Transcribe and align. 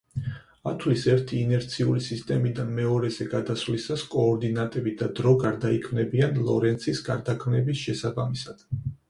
ათვლის 0.69 1.01
ერთი 1.15 1.35
ინერციული 1.47 2.01
სისტემიდან 2.05 2.71
მეორეზე 2.79 3.27
გადასვლისას 3.35 4.07
კოორდინატები 4.15 4.95
და 5.03 5.11
დრო 5.21 5.35
გარდაიქმნებიან 5.45 6.43
ლორენცის 6.49 7.05
გარდაქმნების 7.11 7.87
შესაბამისად. 7.87 8.69